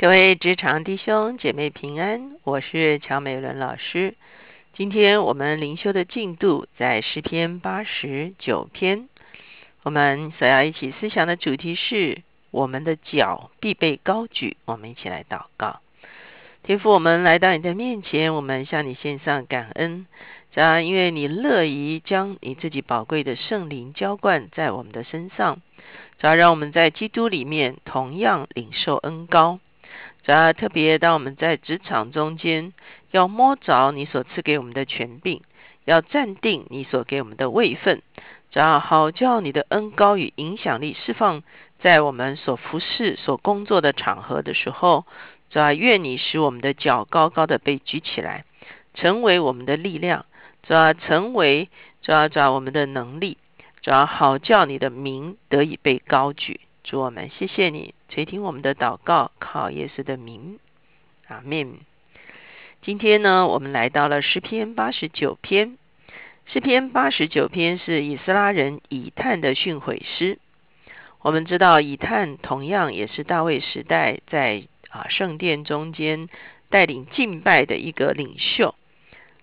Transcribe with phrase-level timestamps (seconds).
[0.00, 4.14] 各位职场弟兄姐妹平安，我是乔美伦老师。
[4.72, 9.10] 今天我们灵修的进度在诗篇八十九篇，
[9.82, 14.56] 我们所要一起思想的主题是我们的脚必被高举。
[14.64, 15.80] 我们一起来祷告，
[16.62, 20.06] 天父，我们来到你的面前，我们向你献上感恩，
[20.54, 25.60] 主要因为你乐意将你自己宝贵的圣灵浇灌在我们的身上，
[26.18, 29.60] 主要让我们在基督里面同样领受恩高。
[30.22, 32.72] 主要特别，当我们在职场中间，
[33.10, 35.40] 要摸着你所赐给我们的权柄，
[35.84, 38.02] 要暂定你所给我们的位分，
[38.50, 41.42] 主要好叫你的恩高与影响力释放
[41.80, 45.06] 在我们所服侍、所工作的场合的时候，
[45.48, 48.44] 主要愿你使我们的脚高高的被举起来，
[48.92, 50.26] 成为我们的力量，
[50.62, 51.70] 主要成为
[52.02, 53.38] 主要主要我们的能力，
[53.80, 56.60] 主要好叫你的名得以被高举。
[56.82, 60.58] 主我们谢谢你垂听我们的祷告，靠耶稣的名，
[61.28, 61.78] 阿门。
[62.82, 65.76] 今天呢，我们来到了诗篇八十九篇。
[66.46, 70.38] 诗篇八十九篇是以斯拉人以探的训诲诗。
[71.20, 76.28] 我们知道以探同样也是大卫时代在啊圣殿中间
[76.70, 78.74] 带领敬拜的一个领袖。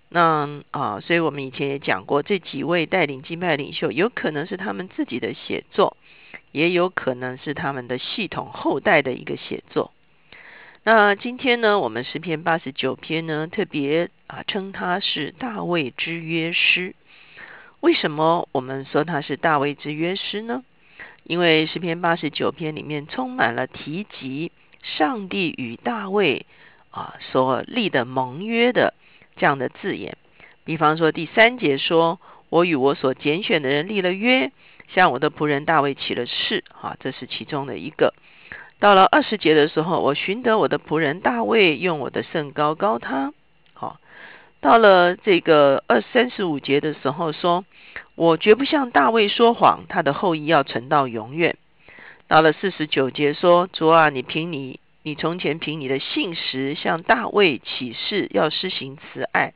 [0.10, 5.96] 那啊，所以我们以前也讲过，这几位带领敬拜领袖，有可能是他们自己的写作。
[6.58, 9.92] 也有可能是他们的系统后代的一个写作。
[10.84, 16.96] 那今天呢，我们诗篇八十九篇呢，特别啊称它是大卫之约诗。
[17.80, 20.64] 为什么我们说它是大卫之约诗呢？
[21.26, 26.48] 因为诗篇八十九篇里面充满了提及上帝与大卫
[26.90, 28.96] 啊所立的盟约的
[29.36, 30.18] 这样的字眼。
[30.66, 34.52] 比方说第三节说：“我与我所拣选的人立了约。”
[34.88, 38.14] 向我的仆人大卫起了誓，哈，这是其中的一个。
[38.80, 43.34] 到了二十节的时候，我寻得我的仆人大卫，用我的圣膏膏他。
[43.74, 44.00] 好，
[44.62, 47.66] 到了这个二三十五节的时候，说
[48.16, 51.58] 我绝不向大卫说谎，他的后裔要存到永远。
[52.28, 59.54] 到了四十九节，说主啊，你凭你，你从前凭你的信实向大卫起誓，要施行慈爱。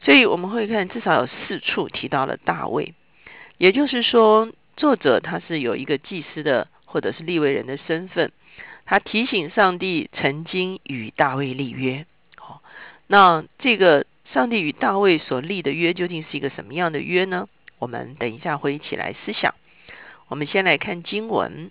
[0.00, 2.94] 所以我们会看，至少有四处提到了大卫。
[3.60, 4.48] 也就是说，
[4.78, 8.32] 作者他是有一个祭司的或者是立位人的身份，
[8.86, 12.06] 他提醒上帝曾经与大卫立约。
[12.38, 12.62] 好，
[13.06, 17.50] 那这个上帝与大卫所立的约究竟是一个什么样的约呢？
[17.78, 19.54] 我们等一下会一起来思想。
[20.28, 21.70] 我们先来看经文：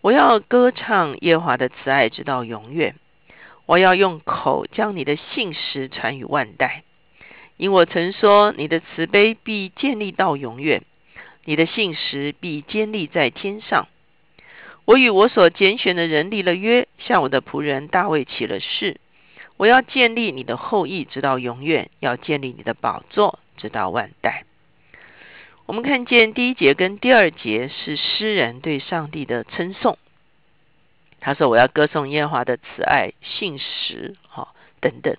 [0.00, 2.96] 我要歌唱耶华的慈爱直到永远，
[3.66, 6.82] 我要用口将你的信实传于万代，
[7.56, 10.82] 因我曾说你的慈悲必建立到永远。
[11.44, 13.88] 你的信实必坚立在天上。
[14.84, 19.00] 我与我所拣选的人立了约，向我的仆人大卫起了誓。
[19.56, 24.44] 我要建立你的后裔，直到永远；要建立你的宝座，直到万代。
[25.66, 29.96] 我们看见第一节跟第二节是诗人对上帝的称颂。
[31.20, 34.48] 他说：“我要歌颂耶和华的慈爱、信实，哈
[34.80, 35.16] 等等。”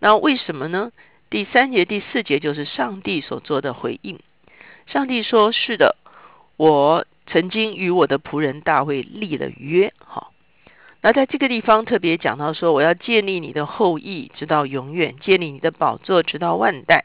[0.00, 0.92] 那为什么呢？
[1.28, 4.18] 第三节、第四节就是上帝所做的回应。
[4.86, 5.96] 上帝说：“是的，
[6.56, 9.92] 我曾经与我的仆人大卫立了约。
[9.98, 10.32] 好，
[11.00, 17.04] 那在这个地方特别讲到说，我要建立你的后裔直到永远，建立你的宝座直到万代。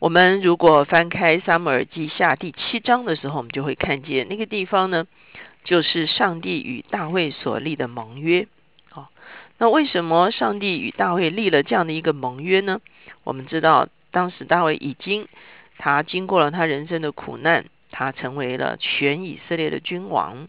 [0.00, 5.06] 我们如果翻开撒母耳记下第七章的时候，我们就会看见那个地方呢，
[5.62, 8.48] 就是上帝与大卫所立的盟约。
[8.90, 9.10] 好，
[9.58, 12.80] 那为什么上帝与大卫立了这样的一个盟约呢？
[13.22, 15.28] 我们知道，当时大卫已经。
[15.78, 20.48] 他经过了他人生的苦难，他成为了全以色列的君王。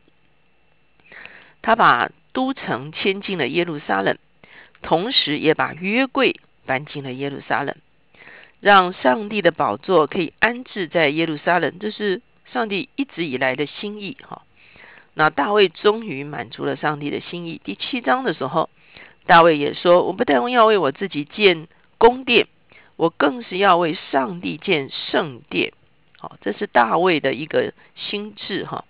[1.62, 4.18] 他把都城迁进了耶路撒冷，
[4.82, 7.76] 同时也把约柜搬进了耶路撒冷，
[8.60, 11.80] 让上帝的宝座可以安置在耶路撒冷。
[11.80, 12.22] 这是
[12.52, 14.16] 上帝一直以来的心意。
[14.22, 14.44] 哈，
[15.16, 17.60] 那大卫终于满足了上帝的心意。
[17.64, 18.70] 第七章的时候，
[19.26, 21.68] 大卫也说：“我不但要为我自己建
[21.98, 22.48] 宫殿。”
[22.98, 25.74] 我更是要为上帝建圣殿，
[26.18, 28.86] 好，这是大卫的一个心智哈。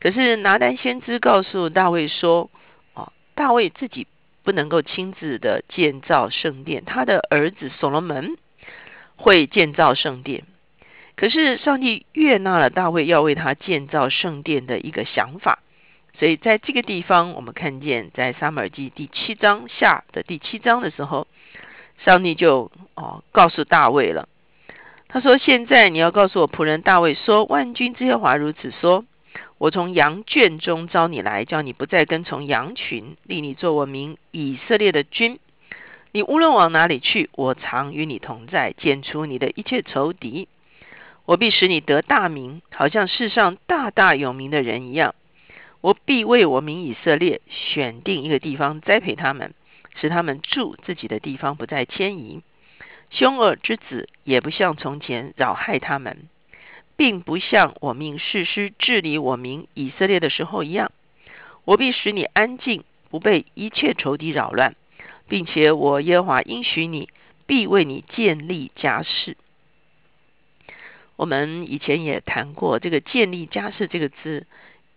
[0.00, 2.50] 可是拿单先知告诉大卫说，
[2.94, 4.06] 哦，大卫自己
[4.42, 8.38] 不能够亲自的建造圣殿，他的儿子所罗门
[9.16, 10.44] 会建造圣殿。
[11.14, 15.58] 可是上帝悦纳了大卫要为他建造圣殿的一个想法，
[16.18, 21.26] 所以在这个地方，我们看见在撒母耳记第七章下的第七章的时候。
[21.98, 24.28] 上帝就哦告诉大卫了，
[25.08, 29.04] 他说：“现在你要告诉我仆人大卫说，万军之耶华如此说：
[29.58, 35.38] 我从羊圈中招你来，叫你不再跟从羊群，立你做我名以色列的君。
[36.12, 40.48] 你无论往哪里去，我常与你同在，剪除你的一切仇敌。
[41.24, 45.14] 我必使你得大名，好像世上大大有名的人一样。
[45.80, 49.52] 我必为我名以色列选定一个地方栽培他们，
[50.00, 52.42] 使他们住自己的地方，不再迁移。
[53.10, 56.28] 凶恶之子也不像从前扰害他们。
[56.98, 60.92] 并不像我命世师治理我民以色列的时候一样，
[61.66, 64.74] 我必使你安静，不被一切仇敌扰乱，
[65.28, 67.10] 并且我耶和华应许你，
[67.46, 69.36] 必为你建立家室。
[71.16, 74.46] 我们以前也谈过，这个建立家室这个字，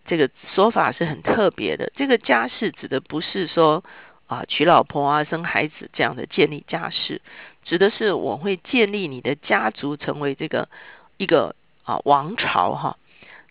[0.06, 1.92] 这个说法是很特别的。
[1.98, 3.84] 这个家室指的不是说
[4.30, 7.22] 啊娶老婆啊生孩子这样的建立家室，
[7.66, 10.70] 指的是我会建立你的家族成为这个
[11.18, 11.54] 一个。
[11.86, 12.98] 啊，王朝哈，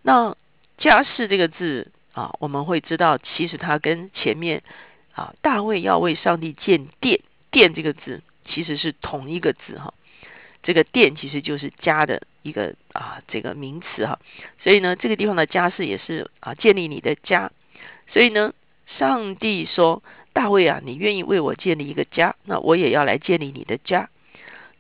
[0.03, 0.37] 那
[0.77, 4.63] 家世这个字啊，我们会知道，其实它跟前面
[5.13, 7.19] 啊，大卫要为上帝建殿，
[7.51, 9.93] 殿这个字其实是同一个字哈。
[10.63, 14.21] 这个殿其实就是家的一个啊这个名词哈。
[14.63, 17.51] 所以呢，这个地方的家世也是啊建立你的家。
[18.13, 18.55] 所以呢，
[18.87, 20.05] 上帝说
[20.39, 24.09] 大卫啊，你愿意为我建立一个家，那我也要来建立你的家。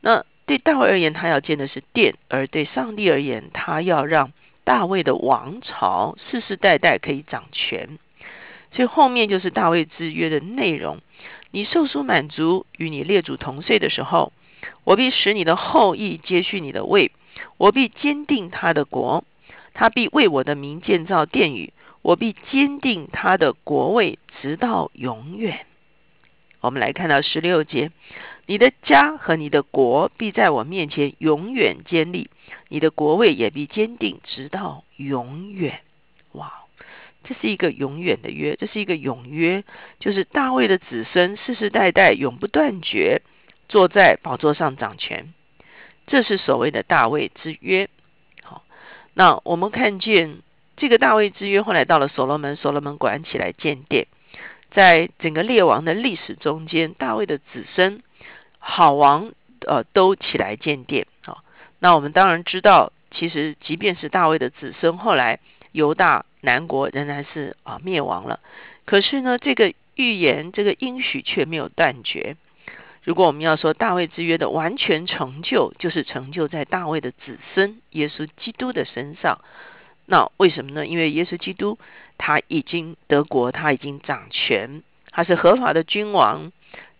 [0.00, 4.30] 那对大卫而言，他要建的是殿；而对上帝而言，他要让
[4.62, 7.98] 大卫的王朝世世代代可以掌权。
[8.70, 10.98] 所以后面就是大卫之约的内容：
[11.50, 14.32] 你受书满足，与你列祖同岁的时候，
[14.84, 17.10] 我必使你的后裔接续你的位；
[17.56, 19.24] 我必坚定他的国，
[19.74, 21.72] 他必为我的名建造殿宇；
[22.02, 25.66] 我必坚定他的国位，直到永远。
[26.60, 27.90] 我们来看到十六节。
[28.46, 32.30] 你的家和你的国必在我面前永远坚立，
[32.68, 35.80] 你的国位也必坚定，直到永远。
[36.32, 36.64] 哇，
[37.24, 39.64] 这是一个永远的约，这是一个永约，
[40.00, 43.20] 就是大卫的子孙世世代代永不断绝，
[43.68, 45.34] 坐在宝座上掌权。
[46.06, 47.90] 这是所谓的大卫之约。
[48.42, 48.64] 好，
[49.12, 50.38] 那我们看见
[50.78, 54.06] 这个大卫之约，后来到了所罗门，所罗门管起来建殿，
[54.70, 58.02] 在整个列王的历史中间，大卫的子孙。
[58.60, 59.32] 好王
[59.66, 61.38] 呃都起来建殿啊，
[61.78, 65.38] 那我们当然知道，其实即便是大卫的子孙，后来
[65.70, 68.40] 犹大南国仍然是啊灭亡了。
[68.84, 72.36] 可是呢，这个预言这个应许却没有断绝。
[73.04, 79.40] 如果我们要说大卫之约的完全成就，就是成就在大卫的子孙耶稣基督的身上。
[80.10, 80.86] 那为什么呢？
[80.86, 81.78] 因为耶稣基督
[82.16, 86.50] 他已经得国，他已经掌权，他是合法的君王。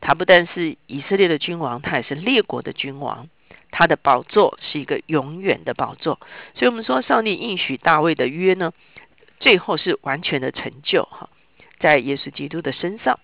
[0.00, 3.28] 他不但是以色列的君王，他也是列国的君王。
[3.70, 6.20] 他的宝座是一个永远的宝座，
[6.54, 8.72] 所以，我们说上帝应许大卫的约呢，
[9.40, 11.28] 最后是完全的成就哈，
[11.78, 13.18] 在耶稣基督的身上。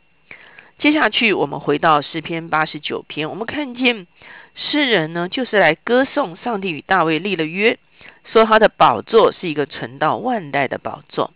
[0.79, 4.07] 接下去，我们回到诗篇八十九篇，我们看见
[4.55, 7.79] 诗人呢，就是来歌颂上帝与大卫立了约，
[8.25, 11.33] 说他的宝座是一个存到万代的宝座。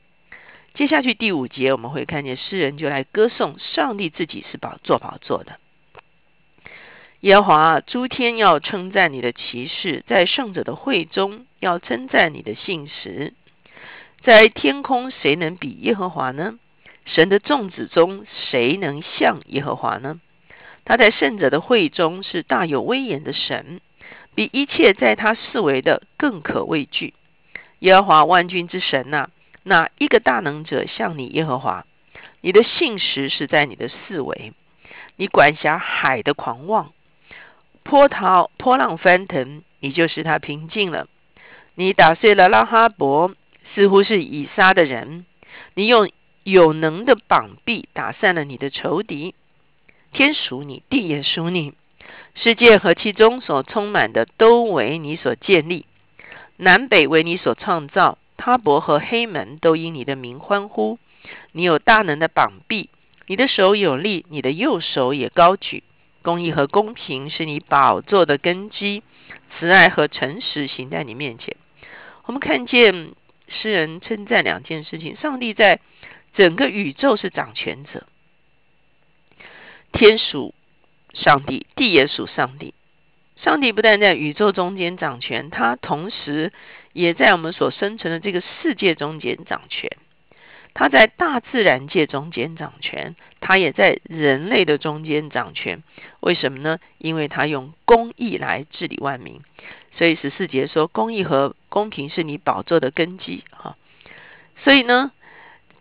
[0.74, 5.58] 接下去第五节，我们会看见诗人就来歌颂上帝自己是宝座宝座的。
[7.20, 13.34] 耶和华诸天要称赞你的骑士，在圣者的会中要称赞你的信实。
[14.22, 16.58] 在天空谁能比耶和华呢？
[17.06, 20.20] 神的众子中谁能像耶和华呢？
[20.84, 23.80] 他在圣者的会中是大有威严的神，
[24.38, 27.12] 比一切在他四围的更可畏惧。
[27.80, 29.30] 耶和华万军之神呐！
[29.64, 31.84] 那一个大能者像你耶和华，
[32.40, 34.52] 你的信实是在你的四围，
[35.16, 36.92] 你管辖海的狂妄，
[37.82, 41.08] 波涛波浪翻腾，你就使他平静了。
[41.74, 43.34] 你打碎了拉哈伯，
[43.74, 45.26] 似乎是以撒的人，
[45.74, 46.12] 你用
[46.44, 49.34] 有能的膀臂打散了你的仇敌。
[50.12, 51.74] 天属你，地也属你，
[52.34, 55.86] 世界和其中所充满的都为你所建立，
[56.56, 58.18] 南北为你所创造。
[58.36, 60.98] 他伯和黑门都因你的名欢呼。
[61.50, 62.88] 你有大能的膀臂，
[63.26, 65.82] 你的手有力，你的右手也高举。
[66.22, 69.02] 公义和公平是你宝座的根基，
[69.58, 71.56] 慈爱和诚实行在你面前。
[72.26, 73.12] 我们看见
[73.48, 75.80] 诗人称赞两件事情：上帝在
[76.34, 78.06] 整个宇宙是掌权者，
[79.90, 80.54] 天属
[81.18, 82.74] 上帝，地也属上帝。
[83.36, 86.52] 上帝不但在宇宙中间掌权，他同时
[86.92, 89.90] 也在我们所生存的这个世界中间掌权。
[90.74, 95.82] 他在大自然界中间掌权，他也在人类的中间掌权。
[96.20, 96.78] 为什么呢？
[96.98, 99.40] 因为他用公义来治理万民。
[99.96, 103.42] 所以十四节说，公义和公平是你宝座的根基。
[103.50, 103.76] 哈，
[104.62, 105.10] 所以呢，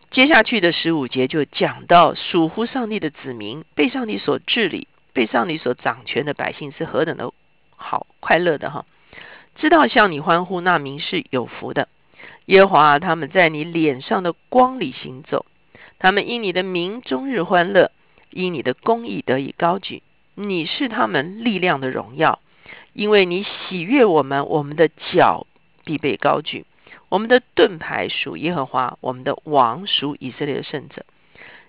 [0.09, 7.33] 接下去的十五节就讲到属乎上帝的子民被上帝所治理、被上帝所掌权的百姓是何等的
[7.75, 8.85] 好快乐的哈！
[9.55, 11.87] 知道向你欢呼，那民是有福的。
[12.45, 15.47] 耶和华他们在你脸上的光里行走，
[15.97, 17.89] 他们因你的名终日欢乐，
[18.29, 20.03] 因你的公义得以高举。
[20.35, 22.39] 你是他们力量的荣耀，
[22.93, 25.47] 因为你喜悦我们，我们的脚
[25.83, 26.67] 必被高举。
[27.09, 31.07] 我们的盾牌属耶和华，我们的王属以色列的圣者。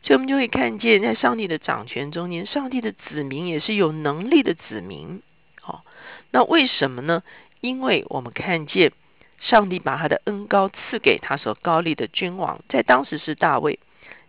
[0.03, 5.23] 所以，我们就会看见，在上帝的掌权中间，上帝的子民也是有能力的子民。
[5.61, 5.85] 好，
[6.31, 7.23] 那为什么呢？
[7.61, 8.93] 因为我们看见
[9.41, 13.79] 上帝把他的恩高赐给他所高立的君王，在当时是大卫，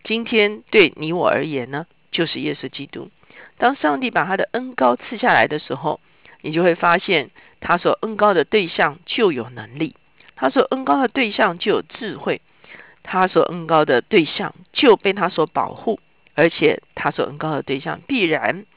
[0.04, 3.10] 今天对你我而言呢，就是耶稣基督。
[3.58, 6.00] 当上帝把他的恩高赐下来的时候，
[6.42, 9.96] 你就会发现，他所恩高的对象就有能力。
[10.36, 12.42] 他所恩高的对象就有智慧，
[13.12, 16.00] 他所恩高的对象就被他所保护，
[16.36, 18.68] 而且他所恩高的对象必然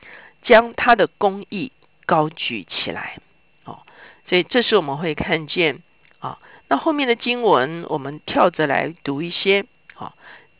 [0.42, 1.70] 将他的公义
[2.06, 3.18] 高举起来。
[3.66, 3.80] 哦，
[4.26, 5.80] 所以这是我们会看见
[6.18, 6.38] 啊。
[6.66, 10.14] 那后面的经文我们跳着来读一些啊，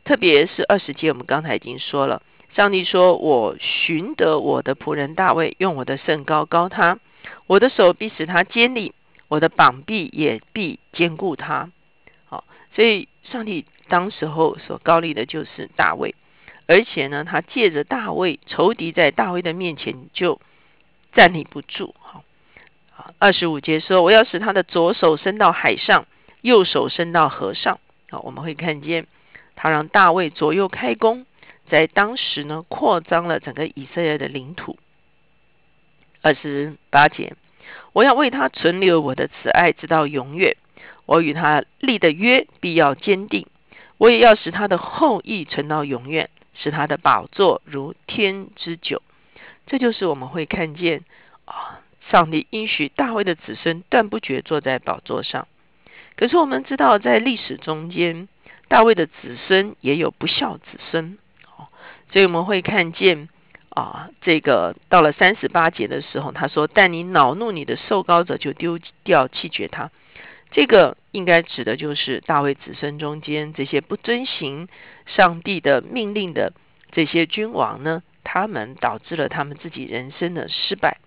[0.04, 2.20] 特别是二十节，我们刚才已经说了，
[2.54, 6.98] 上帝说：“我寻得我的仆人大卫，用我的圣高高他，
[7.46, 8.92] 我的手必使他坚立。”
[9.28, 11.70] 我的膀臂也必坚固他，
[12.74, 16.14] 所以上帝当时候所高立的就是大卫，
[16.66, 20.40] 而且呢，他借着大卫，仇敌在大卫的面前就
[21.12, 21.94] 站立不住。
[22.00, 22.24] 好，
[23.18, 26.06] 二十五节说，我要使他的左手伸到海上，
[26.40, 27.78] 右手伸到河上。
[28.10, 29.06] 好，我们会看见
[29.54, 31.26] 他让大卫左右开弓，
[31.68, 34.78] 在当时呢，扩张了整个以色列的领土。
[36.22, 37.34] 二十八节。
[37.92, 40.56] 我要为他存留我的慈爱，直到永远。
[41.06, 43.46] 我与他立的约必要坚定。
[43.98, 49.02] 我也要使他的后裔存到永远，使他的宝座如天之久。
[49.66, 51.04] 这就是我们会看见
[51.44, 51.80] 啊，
[52.10, 55.46] 上帝应许大卫的子孙断不绝坐在宝座上。
[56.16, 58.28] 可是我们知道，在历史中间，
[58.68, 61.18] 大卫的子孙也有不孝子孙。
[61.56, 61.68] 哦
[62.12, 63.28] 所以我们会看见。
[63.74, 69.90] 啊，这个到了三十八节的时候，他说：“但你恼怒你的受膏者，就丢掉弃绝他。”
[70.52, 74.68] 这个应该指的就是大卫子孙中间这些不遵行
[75.06, 76.52] 上帝的命令的
[76.92, 80.98] 这些君王呢，他们导致了他们自己人生的失败。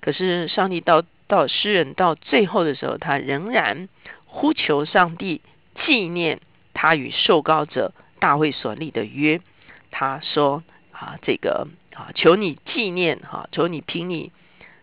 [0.00, 3.88] 可是上帝到到诗人到最后的时候，他仍然
[4.26, 5.40] 呼求上帝
[5.84, 6.40] 纪念
[6.74, 9.40] 他与受膏者大卫所立的约。
[9.90, 14.30] 他说：“啊，这个。”啊，求你纪念哈，求你凭你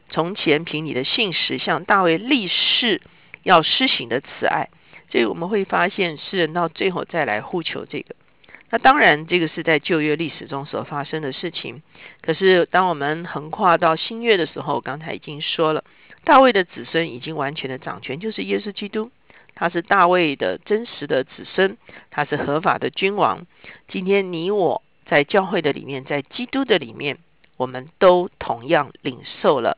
[0.10, 3.02] 从前凭你的信实向大卫立誓
[3.48, 4.68] 要施行的慈爱，
[5.10, 8.16] 所以我们会发现诗人到最后再来呼求这个。
[8.70, 11.82] 那当然，这个是在旧约历史中所发生的事情。
[12.22, 15.84] 可是当我们横跨到新约的时候，刚才已经说了，
[16.26, 19.10] 大卫的子孙已经完全的掌权，就是耶稣基督，
[19.56, 21.78] 他是大卫的真实的子孙，
[22.12, 23.46] 他是合法的君王。
[23.88, 24.82] 今天你我。
[25.10, 27.18] 在教会的里面，在基督的里面，
[27.56, 29.78] 我们都同样领受了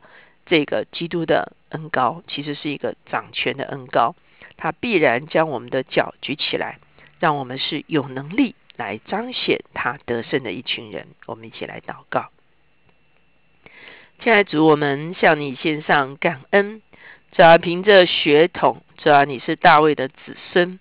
[0.49, 4.15] 这个基督的恩高，其实是一个掌权的恩高，
[4.57, 6.79] 他必然将我们的脚举起来，
[7.19, 11.07] 让我们是有能力来彰显他得胜的一群人。
[11.27, 12.29] 我们一起来祷告，
[14.21, 16.81] 亲爱的主，我们向你献上感恩，
[17.31, 20.79] 主要凭着血统，主要你是大卫的子孙。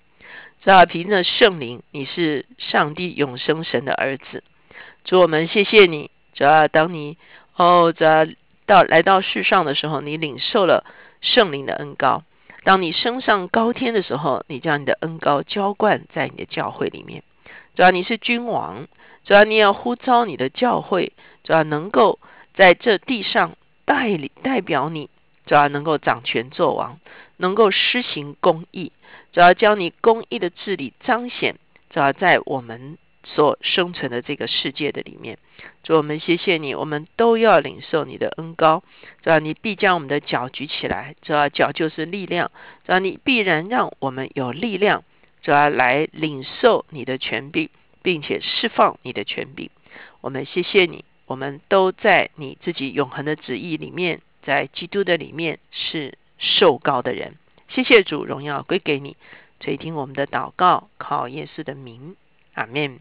[0.61, 4.43] 主要凭着圣灵，你是上帝永生神的儿子。
[5.05, 6.11] 主我们谢谢你。
[6.35, 7.17] 主要当你
[7.55, 8.27] 哦，主要
[8.69, 10.85] 到来到世上的时候，你领受了
[11.23, 12.23] 圣灵的恩高。
[12.65, 17.23] 当你升上高天的时候，你将你的恩高浇灌在你的教会里面。
[17.75, 18.87] 主要你是君王，
[19.25, 22.19] 主要你要呼召你的教会，主要能够
[22.55, 23.57] 在这地上
[23.87, 25.09] 代理代表你，
[25.47, 27.01] 主要能够掌权作王，
[27.39, 28.93] 能够施行公义。
[29.33, 31.57] 主要将你公义的治理彰显，
[31.89, 35.39] 主要在我们所生存的这个世界的里面。
[35.83, 38.83] 主，我们谢谢你，我们都要领受你的恩高。
[39.23, 42.51] 主要你必将我们的脚举起来，主要脚就是力量。
[42.87, 45.05] 主要你必然让我们有力量，
[45.43, 47.69] 主要来领受你的权柄，
[48.03, 49.71] 并且释放你的权柄。
[50.21, 57.35] 我们谢谢你，我们都在你自己永恒的旨意里面，在基督的里面是受高的人。
[57.69, 59.17] 谢谢主，荣耀归给你，
[59.61, 62.17] 垂听我们的祷告，靠耶稣的名，
[62.55, 63.01] 阿门。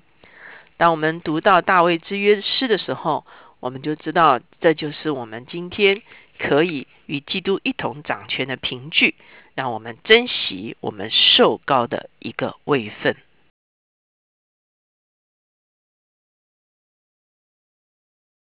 [0.77, 3.25] 当我们读到大卫之约诗的时候，
[3.59, 6.01] 我们就知道这就是我们今天
[6.37, 9.15] 可以与基督一同掌权的凭据，
[9.55, 13.17] 让我们珍惜我们受高的一个位份。